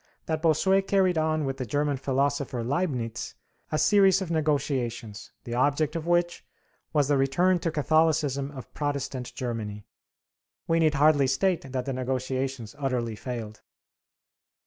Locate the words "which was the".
6.07-7.15